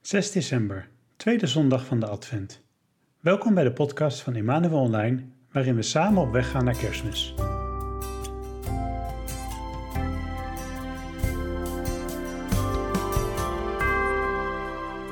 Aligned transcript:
6 0.00 0.32
december, 0.32 0.88
tweede 1.16 1.46
zondag 1.46 1.86
van 1.86 2.00
de 2.00 2.06
Advent. 2.06 2.62
Welkom 3.20 3.54
bij 3.54 3.64
de 3.64 3.72
podcast 3.72 4.20
van 4.20 4.34
Emmanuel 4.34 4.80
Online, 4.80 5.22
waarin 5.52 5.74
we 5.74 5.82
samen 5.82 6.22
op 6.22 6.32
weg 6.32 6.50
gaan 6.50 6.64
naar 6.64 6.76
Kerstmis. 6.76 7.34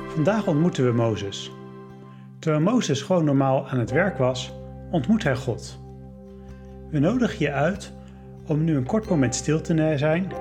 Vandaag 0.07 0.47
ontmoeten 0.47 0.85
we 0.85 0.91
Mozes. 0.91 1.51
Terwijl 2.39 2.63
Mozes 2.63 3.01
gewoon 3.01 3.25
normaal 3.25 3.67
aan 3.67 3.79
het 3.79 3.91
werk 3.91 4.17
was, 4.17 4.53
ontmoet 4.91 5.23
hij 5.23 5.35
God. 5.35 5.79
We 6.89 6.99
nodigen 6.99 7.45
je 7.45 7.51
uit 7.51 7.93
om 8.47 8.63
nu 8.63 8.75
een 8.75 8.85
kort 8.85 9.09
moment 9.09 9.35
stil 9.35 9.61
te 9.61 9.97
zijn, 9.97 10.31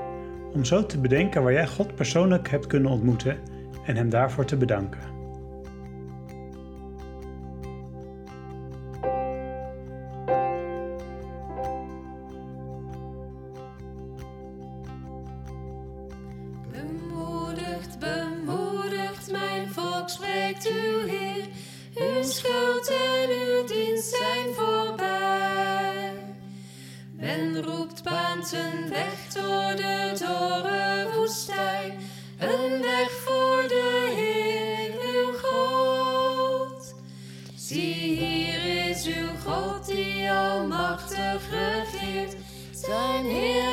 om 0.52 0.64
zo 0.64 0.86
te 0.86 1.00
bedenken 1.00 1.42
waar 1.42 1.52
jij 1.52 1.66
God 1.66 1.94
persoonlijk 1.94 2.48
hebt 2.48 2.66
kunnen 2.66 2.90
ontmoeten 2.90 3.56
en 3.88 3.96
Hem 3.96 4.10
daarvoor 4.10 4.44
te 4.44 4.56
bedanken. 4.56 5.17
Zijn 42.88 43.24
heerlijkheid 43.24 43.67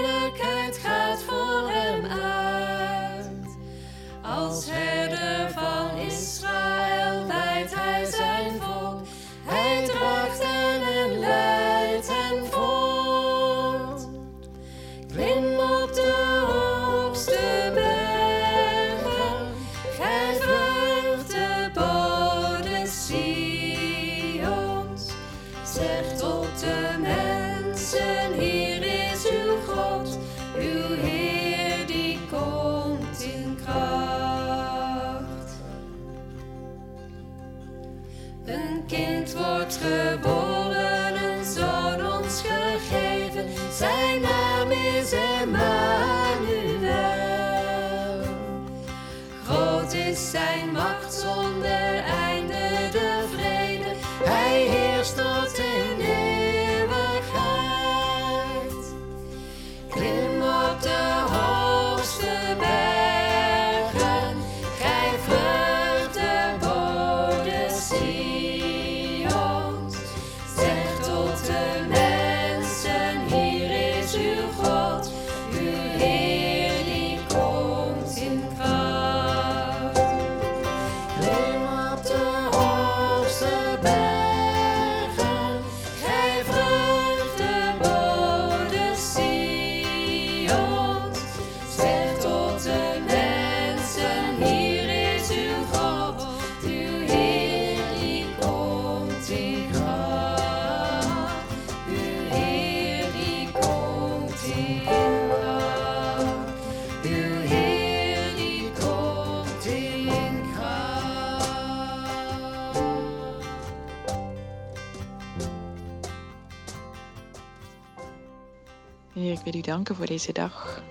Heer, 119.16 119.32
ik 119.32 119.40
wil 119.44 119.56
u 119.56 119.62
danken 119.62 119.96
voor 119.96 120.06
deze 120.06 120.34
dag, 120.34 120.84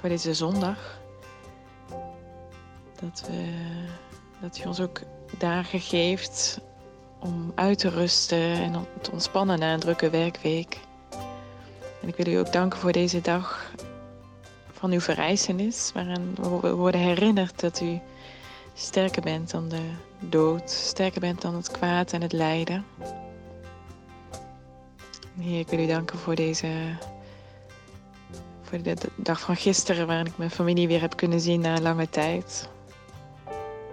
voor 0.00 0.08
deze 0.08 0.34
zondag. 0.34 0.98
Dat, 3.00 3.24
we, 3.26 3.54
dat 4.40 4.58
u 4.58 4.66
ons 4.66 4.80
ook 4.80 5.00
dagen 5.38 5.80
geeft 5.80 6.60
om 7.20 7.52
uit 7.54 7.78
te 7.78 7.88
rusten 7.88 8.52
en 8.52 8.76
om 8.76 8.86
te 9.00 9.10
ontspannen 9.10 9.58
na 9.58 9.72
een 9.72 9.80
drukke 9.80 10.10
werkweek. 10.10 10.80
En 12.02 12.08
ik 12.08 12.16
wil 12.16 12.26
u 12.26 12.34
ook 12.34 12.52
danken 12.52 12.78
voor 12.78 12.92
deze 12.92 13.20
dag 13.20 13.72
van 14.72 14.92
uw 14.92 15.00
verrijzenis, 15.00 15.90
waarin 15.94 16.34
we 16.34 16.74
worden 16.74 17.00
herinnerd 17.00 17.60
dat 17.60 17.80
u 17.80 18.00
sterker 18.74 19.22
bent 19.22 19.50
dan 19.50 19.68
de 19.68 19.90
dood, 20.18 20.70
sterker 20.70 21.20
bent 21.20 21.40
dan 21.40 21.54
het 21.54 21.70
kwaad 21.70 22.12
en 22.12 22.22
het 22.22 22.32
lijden. 22.32 22.84
Heer, 25.40 25.58
ik 25.58 25.68
wil 25.68 25.78
u 25.78 25.86
danken 25.86 26.18
voor 26.18 26.34
deze 26.34 26.68
voor 28.68 28.82
de 28.82 28.96
dag 29.16 29.40
van 29.40 29.56
gisteren, 29.56 30.06
waarin 30.06 30.26
ik 30.26 30.38
mijn 30.38 30.50
familie 30.50 30.88
weer 30.88 31.00
heb 31.00 31.16
kunnen 31.16 31.40
zien 31.40 31.60
na 31.60 31.80
lange 31.80 32.10
tijd. 32.10 32.68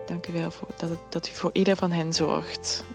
Dank 0.06 0.28
u 0.28 0.34
wel 0.34 0.52
voor 0.52 0.68
dat, 0.78 0.90
dat 1.10 1.28
u 1.28 1.32
voor 1.32 1.50
ieder 1.54 1.76
van 1.76 1.92
hen 1.92 2.14
zorgt. 2.14 2.86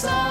song. 0.00 0.29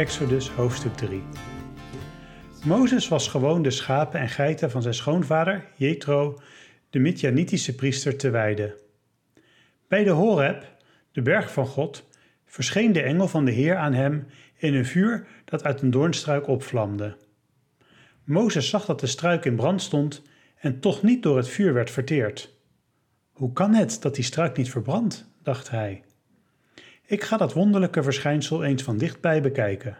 Exodus 0.00 0.50
hoofdstuk 0.50 0.96
3. 0.96 1.22
Mozes 2.64 3.08
was 3.08 3.28
gewoon 3.28 3.62
de 3.62 3.70
schapen 3.70 4.20
en 4.20 4.28
geiten 4.28 4.70
van 4.70 4.82
zijn 4.82 4.94
schoonvader, 4.94 5.64
Jethro, 5.76 6.40
de 6.90 6.98
Midjanitische 6.98 7.74
priester, 7.74 8.16
te 8.16 8.30
wijden. 8.30 8.74
Bij 9.88 10.04
de 10.04 10.10
Horeb, 10.10 10.76
de 11.12 11.22
berg 11.22 11.52
van 11.52 11.66
God, 11.66 12.08
verscheen 12.44 12.92
de 12.92 13.02
engel 13.02 13.28
van 13.28 13.44
de 13.44 13.50
Heer 13.50 13.76
aan 13.76 13.92
hem 13.92 14.26
in 14.56 14.74
een 14.74 14.86
vuur 14.86 15.26
dat 15.44 15.64
uit 15.64 15.82
een 15.82 15.90
doornstruik 15.90 16.46
opvlamde. 16.46 17.16
Mozes 18.24 18.68
zag 18.68 18.84
dat 18.84 19.00
de 19.00 19.06
struik 19.06 19.44
in 19.44 19.56
brand 19.56 19.82
stond 19.82 20.22
en 20.56 20.80
toch 20.80 21.02
niet 21.02 21.22
door 21.22 21.36
het 21.36 21.48
vuur 21.48 21.72
werd 21.72 21.90
verteerd. 21.90 22.56
Hoe 23.32 23.52
kan 23.52 23.74
het 23.74 24.02
dat 24.02 24.14
die 24.14 24.24
struik 24.24 24.56
niet 24.56 24.70
verbrandt? 24.70 25.28
dacht 25.42 25.70
hij. 25.70 26.04
Ik 27.10 27.24
ga 27.24 27.36
dat 27.36 27.52
wonderlijke 27.52 28.02
verschijnsel 28.02 28.64
eens 28.64 28.82
van 28.82 28.98
dichtbij 28.98 29.42
bekijken. 29.42 29.98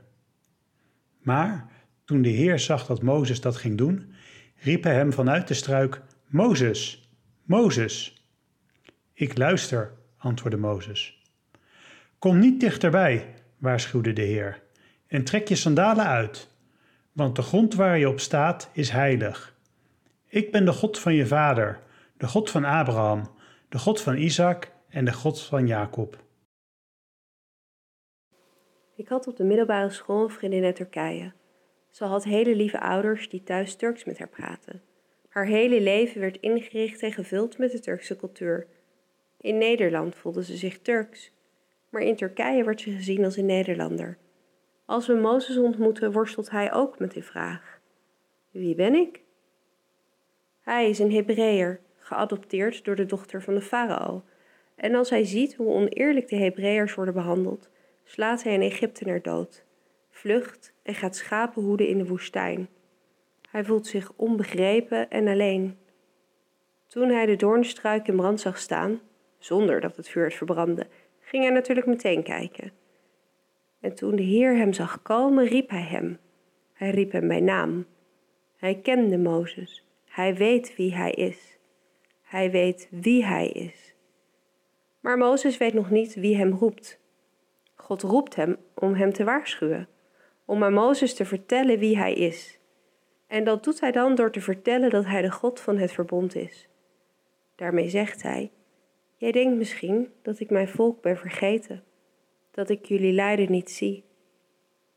Maar 1.18 1.70
toen 2.04 2.22
de 2.22 2.28
Heer 2.28 2.58
zag 2.58 2.86
dat 2.86 3.02
Mozes 3.02 3.40
dat 3.40 3.56
ging 3.56 3.78
doen, 3.78 4.14
riep 4.56 4.82
hij 4.82 4.94
hem 4.94 5.12
vanuit 5.12 5.48
de 5.48 5.54
struik: 5.54 6.02
Mozes, 6.26 7.10
Mozes. 7.42 8.24
Ik 9.12 9.38
luister, 9.38 9.92
antwoordde 10.18 10.60
Mozes. 10.60 11.22
Kom 12.18 12.38
niet 12.38 12.60
dichterbij, 12.60 13.34
waarschuwde 13.58 14.12
de 14.12 14.22
Heer, 14.22 14.62
en 15.06 15.24
trek 15.24 15.48
je 15.48 15.56
sandalen 15.56 16.06
uit, 16.06 16.48
want 17.12 17.36
de 17.36 17.42
grond 17.42 17.74
waar 17.74 17.98
je 17.98 18.08
op 18.08 18.20
staat 18.20 18.70
is 18.72 18.90
heilig. 18.90 19.54
Ik 20.26 20.52
ben 20.52 20.64
de 20.64 20.72
God 20.72 20.98
van 20.98 21.14
je 21.14 21.26
vader, 21.26 21.80
de 22.16 22.26
God 22.26 22.50
van 22.50 22.64
Abraham, 22.64 23.30
de 23.68 23.78
God 23.78 24.00
van 24.00 24.16
Isaac 24.16 24.72
en 24.88 25.04
de 25.04 25.12
God 25.12 25.42
van 25.42 25.66
Jacob. 25.66 26.28
Ik 29.00 29.08
had 29.08 29.26
op 29.26 29.36
de 29.36 29.44
middelbare 29.44 29.90
school 29.90 30.22
een 30.22 30.30
vriendin 30.30 30.64
uit 30.64 30.76
Turkije. 30.76 31.32
Ze 31.90 32.04
had 32.04 32.24
hele 32.24 32.54
lieve 32.54 32.80
ouders 32.80 33.28
die 33.28 33.42
thuis 33.42 33.74
Turks 33.76 34.04
met 34.04 34.18
haar 34.18 34.28
praten. 34.28 34.82
Haar 35.28 35.46
hele 35.46 35.80
leven 35.80 36.20
werd 36.20 36.40
ingericht 36.40 37.02
en 37.02 37.12
gevuld 37.12 37.58
met 37.58 37.72
de 37.72 37.80
Turkse 37.80 38.16
cultuur. 38.16 38.66
In 39.40 39.58
Nederland 39.58 40.14
voelde 40.14 40.44
ze 40.44 40.56
zich 40.56 40.78
Turks, 40.78 41.32
maar 41.88 42.02
in 42.02 42.16
Turkije 42.16 42.64
werd 42.64 42.80
ze 42.80 42.90
gezien 42.90 43.24
als 43.24 43.36
een 43.36 43.46
Nederlander. 43.46 44.18
Als 44.84 45.06
we 45.06 45.14
Mozes 45.14 45.56
ontmoeten, 45.56 46.12
worstelt 46.12 46.50
hij 46.50 46.72
ook 46.72 46.98
met 46.98 47.12
die 47.12 47.24
vraag: 47.24 47.80
Wie 48.50 48.74
ben 48.74 48.94
ik? 48.94 49.22
Hij 50.60 50.88
is 50.88 50.98
een 50.98 51.12
Hebreeër, 51.12 51.80
geadopteerd 51.96 52.84
door 52.84 52.96
de 52.96 53.06
dochter 53.06 53.42
van 53.42 53.54
de 53.54 53.62
farao. 53.62 54.22
En 54.74 54.94
als 54.94 55.10
hij 55.10 55.24
ziet 55.24 55.54
hoe 55.54 55.72
oneerlijk 55.72 56.28
de 56.28 56.36
Hebreeërs 56.36 56.94
worden 56.94 57.14
behandeld, 57.14 57.70
slaat 58.10 58.42
hij 58.42 58.54
een 58.54 58.62
Egyptenaar 58.62 59.22
dood, 59.22 59.64
vlucht 60.10 60.74
en 60.82 60.94
gaat 60.94 61.16
schapen 61.16 61.62
hoeden 61.62 61.88
in 61.88 61.98
de 61.98 62.06
woestijn. 62.06 62.68
Hij 63.50 63.64
voelt 63.64 63.86
zich 63.86 64.12
onbegrepen 64.16 65.10
en 65.10 65.28
alleen. 65.28 65.78
Toen 66.86 67.08
hij 67.08 67.26
de 67.26 67.36
doornstruik 67.36 68.08
in 68.08 68.16
brand 68.16 68.40
zag 68.40 68.58
staan, 68.58 69.00
zonder 69.38 69.80
dat 69.80 69.96
het 69.96 70.08
vuur 70.08 70.24
het 70.24 70.34
verbrandde, 70.34 70.86
ging 71.20 71.42
hij 71.42 71.52
natuurlijk 71.52 71.86
meteen 71.86 72.22
kijken. 72.22 72.72
En 73.80 73.94
toen 73.94 74.16
de 74.16 74.22
Heer 74.22 74.56
hem 74.56 74.72
zag 74.72 75.02
komen, 75.02 75.46
riep 75.46 75.70
hij 75.70 75.86
hem. 75.86 76.18
Hij 76.72 76.90
riep 76.90 77.12
hem 77.12 77.28
bij 77.28 77.40
naam. 77.40 77.86
Hij 78.56 78.74
kende 78.74 79.18
Mozes. 79.18 79.84
Hij 80.04 80.34
weet 80.34 80.76
wie 80.76 80.94
hij 80.94 81.10
is. 81.10 81.58
Hij 82.22 82.50
weet 82.50 82.88
wie 82.90 83.24
hij 83.24 83.48
is. 83.48 83.94
Maar 85.00 85.18
Mozes 85.18 85.56
weet 85.56 85.74
nog 85.74 85.90
niet 85.90 86.14
wie 86.14 86.36
hem 86.36 86.52
roept. 86.52 86.99
God 87.90 88.02
roept 88.02 88.34
hem 88.34 88.56
om 88.74 88.94
hem 88.94 89.12
te 89.12 89.24
waarschuwen, 89.24 89.88
om 90.44 90.64
aan 90.64 90.72
Mozes 90.72 91.14
te 91.14 91.24
vertellen 91.24 91.78
wie 91.78 91.98
hij 91.98 92.14
is. 92.14 92.58
En 93.26 93.44
dat 93.44 93.64
doet 93.64 93.80
hij 93.80 93.92
dan 93.92 94.14
door 94.14 94.32
te 94.32 94.40
vertellen 94.40 94.90
dat 94.90 95.04
hij 95.04 95.22
de 95.22 95.30
God 95.30 95.60
van 95.60 95.78
het 95.78 95.92
verbond 95.92 96.34
is. 96.34 96.68
Daarmee 97.54 97.88
zegt 97.88 98.22
hij: 98.22 98.50
Jij 99.16 99.32
denkt 99.32 99.56
misschien 99.56 100.12
dat 100.22 100.40
ik 100.40 100.50
mijn 100.50 100.68
volk 100.68 101.02
ben 101.02 101.16
vergeten, 101.16 101.82
dat 102.50 102.68
ik 102.68 102.84
jullie 102.84 103.12
lijden 103.12 103.50
niet 103.50 103.70
zie. 103.70 104.04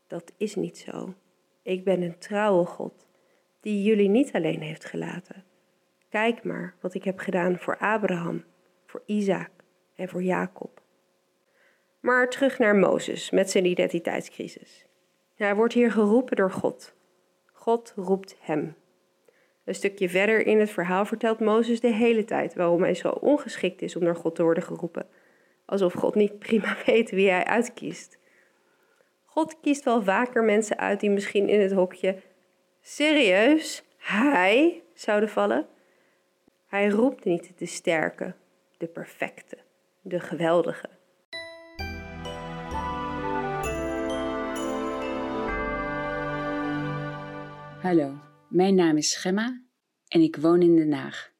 Dat 0.06 0.32
is 0.36 0.54
niet 0.54 0.78
zo. 0.78 1.14
Ik 1.62 1.84
ben 1.84 2.02
een 2.02 2.18
trouwe 2.18 2.64
God, 2.64 3.06
die 3.60 3.82
jullie 3.82 4.08
niet 4.08 4.32
alleen 4.32 4.60
heeft 4.60 4.84
gelaten. 4.84 5.44
Kijk 6.08 6.44
maar 6.44 6.74
wat 6.80 6.94
ik 6.94 7.04
heb 7.04 7.18
gedaan 7.18 7.58
voor 7.58 7.78
Abraham, 7.78 8.44
voor 8.86 9.02
Isaac 9.06 9.50
en 9.94 10.08
voor 10.08 10.22
Jacob. 10.22 10.82
Maar 12.04 12.30
terug 12.30 12.58
naar 12.58 12.76
Mozes 12.76 13.30
met 13.30 13.50
zijn 13.50 13.64
identiteitscrisis. 13.64 14.86
Hij 15.34 15.54
wordt 15.54 15.74
hier 15.74 15.92
geroepen 15.92 16.36
door 16.36 16.50
God. 16.50 16.94
God 17.52 17.92
roept 17.96 18.36
hem. 18.40 18.76
Een 19.64 19.74
stukje 19.74 20.08
verder 20.08 20.46
in 20.46 20.60
het 20.60 20.70
verhaal 20.70 21.04
vertelt 21.04 21.40
Mozes 21.40 21.80
de 21.80 21.92
hele 21.92 22.24
tijd 22.24 22.54
waarom 22.54 22.82
hij 22.82 22.94
zo 22.94 23.08
ongeschikt 23.08 23.82
is 23.82 23.96
om 23.96 24.04
door 24.04 24.16
God 24.16 24.34
te 24.34 24.42
worden 24.42 24.62
geroepen. 24.62 25.06
Alsof 25.64 25.92
God 25.92 26.14
niet 26.14 26.38
prima 26.38 26.76
weet 26.86 27.10
wie 27.10 27.30
hij 27.30 27.44
uitkiest. 27.44 28.18
God 29.24 29.60
kiest 29.60 29.84
wel 29.84 30.02
vaker 30.02 30.44
mensen 30.44 30.78
uit 30.78 31.00
die 31.00 31.10
misschien 31.10 31.48
in 31.48 31.60
het 31.60 31.72
hokje 31.72 32.16
serieus, 32.80 33.82
hij 33.96 34.82
zouden 34.94 35.28
vallen. 35.28 35.66
Hij 36.66 36.88
roept 36.88 37.24
niet 37.24 37.52
de 37.56 37.66
sterke, 37.66 38.34
de 38.76 38.86
perfecte, 38.86 39.58
de 40.00 40.20
geweldige. 40.20 40.88
Hallo, 47.84 48.20
mijn 48.48 48.74
naam 48.74 48.96
is 48.96 49.14
Gemma 49.14 49.62
en 50.08 50.20
ik 50.20 50.36
woon 50.36 50.62
in 50.62 50.76
Den 50.76 50.92
Haag. 50.92 51.32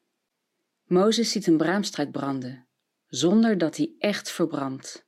Mozes 0.83 1.31
ziet 1.31 1.47
een 1.47 1.57
braamstruik 1.57 2.11
branden, 2.11 2.67
zonder 3.07 3.57
dat 3.57 3.77
hij 3.77 3.95
echt 3.99 4.31
verbrandt. 4.31 5.07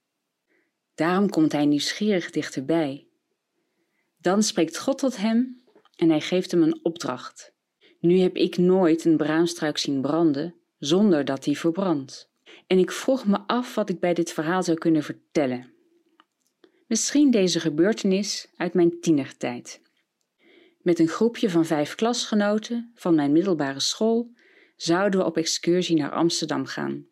Daarom 0.96 1.30
komt 1.30 1.52
hij 1.52 1.66
nieuwsgierig 1.66 2.30
dichterbij. 2.30 3.08
Dan 4.22 4.44
spreekt 4.44 4.78
God 4.78 4.98
tot 4.98 5.18
hem 5.18 5.64
en 5.96 6.10
hij 6.10 6.22
geeft 6.22 6.52
hem 6.52 6.64
een 6.64 6.80
opdracht. 6.84 7.54
Nu 8.00 8.20
heb 8.20 8.36
ik 8.36 8.58
nooit 8.58 9.06
een 9.06 9.18
braamstruik 9.18 9.78
zien 9.78 10.02
branden 10.02 10.56
zonder 10.78 11.26
dat 11.26 11.46
hij 11.46 11.56
verbrandt. 11.56 12.32
En 12.68 12.78
ik 12.78 12.92
vroeg 12.92 13.26
me 13.26 13.40
af 13.48 13.76
wat 13.76 13.90
ik 13.90 14.00
bij 14.00 14.14
dit 14.14 14.32
verhaal 14.32 14.64
zou 14.64 14.78
kunnen 14.78 15.04
vertellen. 15.04 15.74
Misschien 16.88 17.32
deze 17.32 17.60
gebeurtenis 17.60 18.48
uit 18.56 18.74
mijn 18.74 19.00
tienertijd. 19.02 19.86
Met 20.78 21.00
een 21.00 21.08
groepje 21.08 21.50
van 21.50 21.66
vijf 21.66 21.96
klasgenoten 21.96 22.92
van 22.96 23.16
mijn 23.16 23.32
middelbare 23.32 23.80
school 23.80 24.32
zouden 24.76 25.20
we 25.20 25.26
op 25.26 25.38
excursie 25.38 25.98
naar 25.98 26.12
Amsterdam 26.12 26.66
gaan. 26.66 27.06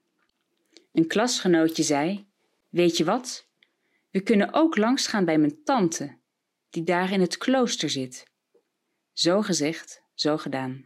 Een 0.92 1.08
klasgenootje 1.08 1.84
zei: 1.84 2.28
Weet 2.70 2.98
je 2.98 3.04
wat? 3.04 3.48
We 4.12 4.22
kunnen 4.22 4.54
ook 4.54 4.78
langsgaan 4.78 5.26
bij 5.26 5.38
mijn 5.38 5.64
tante, 5.64 6.18
die 6.70 6.84
daar 6.84 7.12
in 7.12 7.22
het 7.22 7.38
klooster 7.38 7.90
zit. 7.90 8.28
Zo 9.14 9.42
gezegd, 9.42 10.04
zo 10.14 10.38
gedaan. 10.38 10.84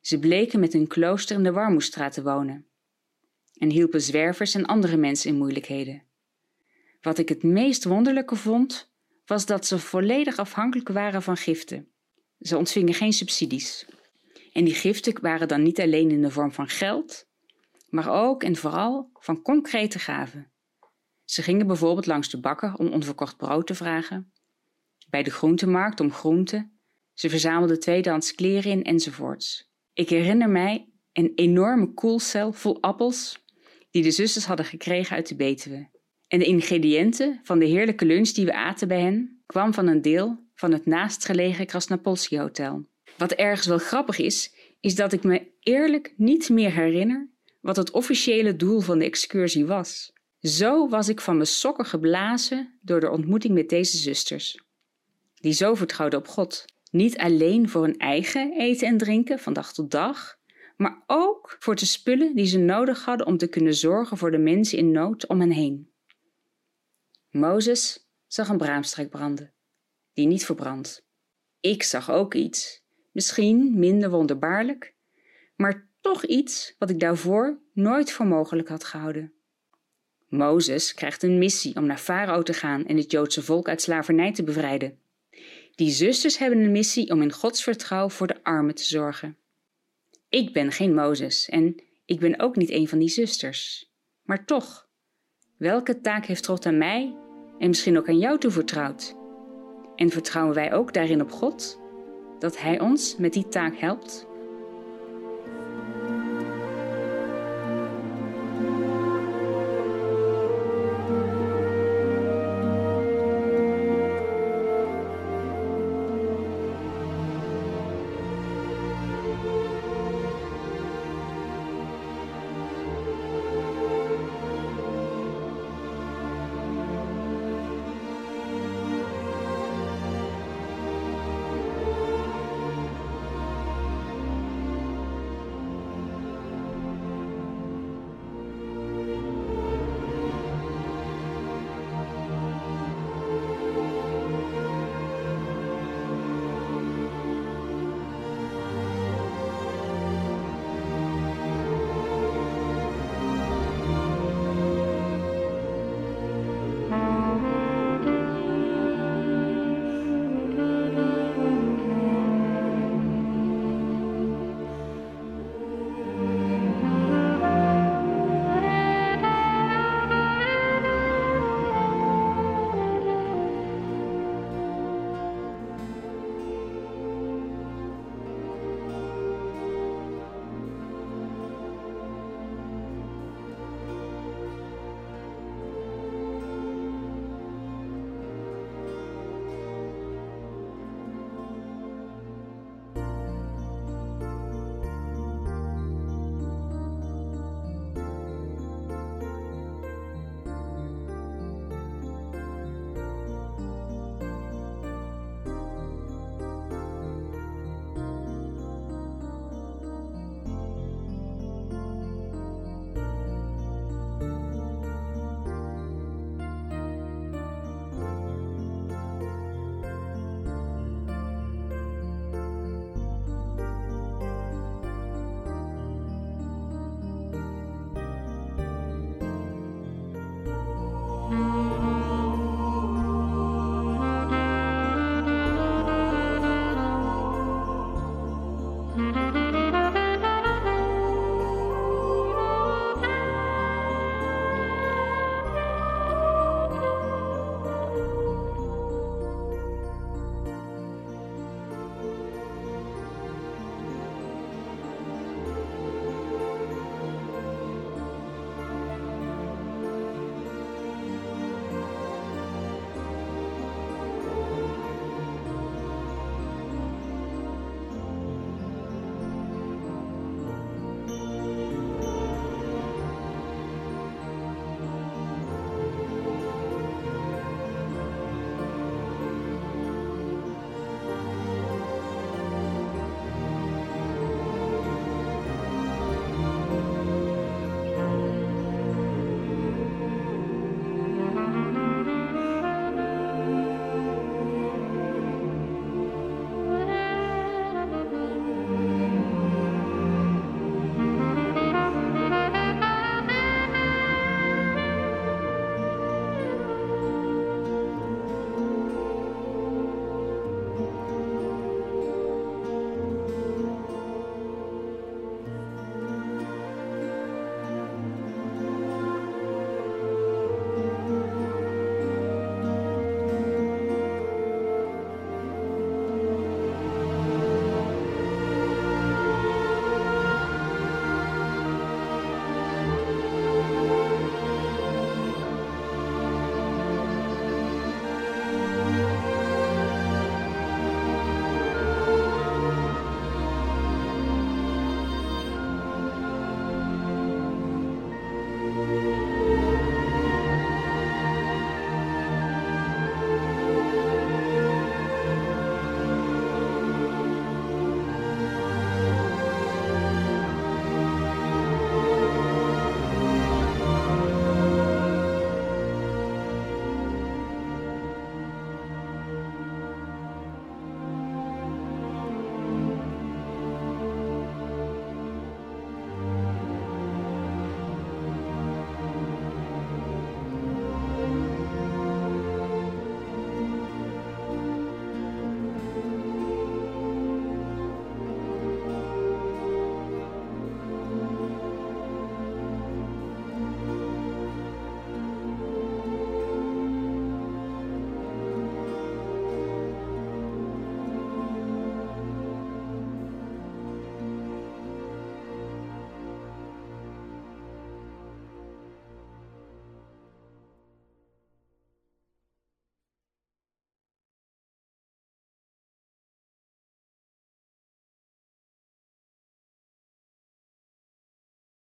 Ze 0.00 0.18
bleken 0.18 0.60
met 0.60 0.72
hun 0.72 0.86
klooster 0.86 1.36
in 1.36 1.42
de 1.42 1.52
Warmoestraat 1.52 2.12
te 2.12 2.22
wonen 2.22 2.64
en 3.60 3.70
hielpen 3.70 4.00
zwervers 4.00 4.54
en 4.54 4.66
andere 4.66 4.96
mensen 4.96 5.30
in 5.30 5.36
moeilijkheden. 5.36 6.02
Wat 7.00 7.18
ik 7.18 7.28
het 7.28 7.42
meest 7.42 7.84
wonderlijke 7.84 8.36
vond, 8.36 8.90
was 9.26 9.46
dat 9.46 9.66
ze 9.66 9.78
volledig 9.78 10.36
afhankelijk 10.36 10.88
waren 10.88 11.22
van 11.22 11.36
giften. 11.36 11.89
Ze 12.40 12.56
ontvingen 12.56 12.94
geen 12.94 13.12
subsidies. 13.12 13.86
En 14.52 14.64
die 14.64 14.74
giften 14.74 15.20
waren 15.20 15.48
dan 15.48 15.62
niet 15.62 15.80
alleen 15.80 16.10
in 16.10 16.22
de 16.22 16.30
vorm 16.30 16.52
van 16.52 16.68
geld, 16.68 17.26
maar 17.88 18.08
ook 18.08 18.42
en 18.42 18.56
vooral 18.56 19.10
van 19.12 19.42
concrete 19.42 19.98
gaven. 19.98 20.52
Ze 21.24 21.42
gingen 21.42 21.66
bijvoorbeeld 21.66 22.06
langs 22.06 22.30
de 22.30 22.40
bakker 22.40 22.74
om 22.74 22.88
onverkocht 22.88 23.36
brood 23.36 23.66
te 23.66 23.74
vragen, 23.74 24.32
bij 25.10 25.22
de 25.22 25.30
groentemarkt 25.30 26.00
om 26.00 26.12
groenten, 26.12 26.80
ze 27.14 27.28
verzamelden 27.28 27.80
tweedehands 27.80 28.34
kleren 28.34 28.70
in 28.70 28.84
enzovoorts. 28.84 29.70
Ik 29.92 30.08
herinner 30.08 30.50
mij 30.50 30.88
een 31.12 31.32
enorme 31.34 31.92
koelcel 31.94 32.52
vol 32.52 32.82
appels 32.82 33.44
die 33.90 34.02
de 34.02 34.10
zusters 34.10 34.44
hadden 34.44 34.66
gekregen 34.66 35.16
uit 35.16 35.28
de 35.28 35.36
Betuwe. 35.36 35.90
En 36.28 36.38
de 36.38 36.44
ingrediënten 36.44 37.40
van 37.42 37.58
de 37.58 37.64
heerlijke 37.64 38.04
lunch 38.04 38.28
die 38.28 38.44
we 38.44 38.54
aten 38.54 38.88
bij 38.88 39.00
hen 39.00 39.42
kwam 39.46 39.74
van 39.74 39.86
een 39.86 40.02
deel 40.02 40.48
van 40.60 40.72
het 40.72 40.86
naastgelegen 40.86 41.66
Krasnapolski 41.66 42.38
Hotel. 42.38 42.86
Wat 43.16 43.32
ergens 43.32 43.66
wel 43.66 43.78
grappig 43.78 44.18
is, 44.18 44.54
is 44.80 44.94
dat 44.94 45.12
ik 45.12 45.22
me 45.22 45.46
eerlijk 45.60 46.14
niet 46.16 46.48
meer 46.48 46.72
herinner 46.72 47.28
wat 47.60 47.76
het 47.76 47.90
officiële 47.90 48.56
doel 48.56 48.80
van 48.80 48.98
de 48.98 49.04
excursie 49.04 49.66
was. 49.66 50.12
Zo 50.40 50.88
was 50.88 51.08
ik 51.08 51.20
van 51.20 51.34
mijn 51.34 51.46
sokken 51.46 51.84
geblazen 51.84 52.78
door 52.82 53.00
de 53.00 53.10
ontmoeting 53.10 53.54
met 53.54 53.68
deze 53.68 53.96
zusters, 53.96 54.62
die 55.34 55.52
zo 55.52 55.74
vertrouwden 55.74 56.18
op 56.18 56.28
God. 56.28 56.64
Niet 56.90 57.18
alleen 57.18 57.68
voor 57.68 57.82
hun 57.82 57.98
eigen 57.98 58.52
eten 58.52 58.88
en 58.88 58.98
drinken 58.98 59.38
van 59.38 59.52
dag 59.52 59.72
tot 59.72 59.90
dag, 59.90 60.38
maar 60.76 61.02
ook 61.06 61.56
voor 61.58 61.74
de 61.74 61.86
spullen 61.86 62.34
die 62.34 62.46
ze 62.46 62.58
nodig 62.58 63.04
hadden 63.04 63.26
om 63.26 63.36
te 63.36 63.48
kunnen 63.48 63.74
zorgen 63.74 64.16
voor 64.16 64.30
de 64.30 64.38
mensen 64.38 64.78
in 64.78 64.90
nood 64.90 65.26
om 65.26 65.40
hen 65.40 65.52
heen. 65.52 65.90
Mozes 67.30 68.08
zag 68.26 68.48
een 68.48 68.58
braamstruik 68.58 69.10
branden, 69.10 69.52
die 70.12 70.26
niet 70.26 70.44
verbrandt. 70.44 71.06
Ik 71.60 71.82
zag 71.82 72.10
ook 72.10 72.34
iets, 72.34 72.82
misschien 73.12 73.78
minder 73.78 74.10
wonderbaarlijk, 74.10 74.94
maar 75.56 75.88
toch 76.00 76.24
iets 76.24 76.74
wat 76.78 76.90
ik 76.90 77.00
daarvoor 77.00 77.60
nooit 77.72 78.12
voor 78.12 78.26
mogelijk 78.26 78.68
had 78.68 78.84
gehouden. 78.84 79.32
Mozes 80.28 80.94
krijgt 80.94 81.22
een 81.22 81.38
missie 81.38 81.76
om 81.76 81.86
naar 81.86 81.98
Farao 81.98 82.42
te 82.42 82.52
gaan 82.52 82.86
en 82.86 82.96
het 82.96 83.10
Joodse 83.10 83.42
volk 83.42 83.68
uit 83.68 83.82
slavernij 83.82 84.32
te 84.32 84.44
bevrijden. 84.44 84.98
Die 85.74 85.90
zusters 85.90 86.38
hebben 86.38 86.58
een 86.58 86.72
missie 86.72 87.10
om 87.10 87.22
in 87.22 87.32
Gods 87.32 87.62
vertrouwen 87.62 88.10
voor 88.10 88.26
de 88.26 88.42
armen 88.42 88.74
te 88.74 88.84
zorgen. 88.84 89.36
Ik 90.28 90.52
ben 90.52 90.72
geen 90.72 90.94
Mozes 90.94 91.48
en 91.48 91.82
ik 92.04 92.20
ben 92.20 92.40
ook 92.40 92.56
niet 92.56 92.70
een 92.70 92.88
van 92.88 92.98
die 92.98 93.08
zusters. 93.08 93.90
Maar 94.22 94.44
toch, 94.44 94.88
welke 95.56 96.00
taak 96.00 96.26
heeft 96.26 96.46
God 96.46 96.66
aan 96.66 96.78
mij 96.78 97.16
en 97.58 97.68
misschien 97.68 97.98
ook 97.98 98.08
aan 98.08 98.18
jou 98.18 98.38
toevertrouwd? 98.38 99.19
En 100.00 100.10
vertrouwen 100.10 100.54
wij 100.54 100.72
ook 100.72 100.92
daarin 100.92 101.20
op 101.20 101.32
God? 101.32 101.80
Dat 102.38 102.60
Hij 102.60 102.80
ons 102.80 103.16
met 103.16 103.32
die 103.32 103.48
taak 103.48 103.76
helpt? 103.76 104.26